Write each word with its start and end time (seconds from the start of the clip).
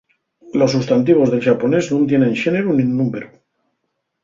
Los 0.59 0.71
sustantivos 0.75 1.27
del 1.31 1.43
xaponés 1.47 1.85
nun 1.91 2.03
tienen 2.09 2.39
xéneru 2.41 2.69
nin 2.73 2.89
númberu. 2.99 3.29